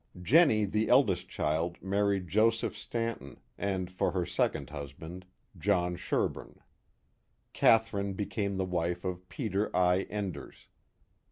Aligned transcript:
Jennie, 0.19 0.65
the 0.65 0.89
eldest 0.89 1.29
child, 1.29 1.79
married 1.79 2.27
Joseph 2.27 2.75
Stanton, 2.75 3.39
and 3.55 3.91
for 3.91 4.09
her 4.13 4.25
second 4.25 4.71
husband, 4.71 5.27
John 5.55 5.95
Sherburne. 5.95 6.59
Catharine 7.53 8.13
became 8.13 8.57
the 8.57 8.65
wife 8.65 9.05
of 9.05 9.29
Peter 9.29 9.69
I. 9.75 10.07
Enders. 10.09 10.69